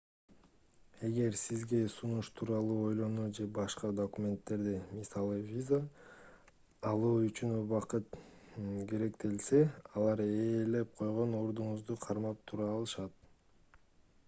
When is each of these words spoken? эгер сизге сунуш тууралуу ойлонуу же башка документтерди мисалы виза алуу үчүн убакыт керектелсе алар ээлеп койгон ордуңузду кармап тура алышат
эгер 1.07 1.33
сизге 1.39 1.79
сунуш 1.95 2.29
тууралуу 2.37 2.77
ойлонуу 2.85 3.25
же 3.39 3.43
башка 3.57 3.89
документтерди 3.99 4.71
мисалы 4.99 5.35
виза 5.49 5.77
алуу 6.93 7.11
үчүн 7.27 7.53
убакыт 7.59 8.17
керектелсе 8.93 9.59
алар 9.93 10.23
ээлеп 10.27 10.95
койгон 11.03 11.37
ордуңузду 11.43 11.99
кармап 12.07 12.41
тура 12.53 12.71
алышат 12.79 13.79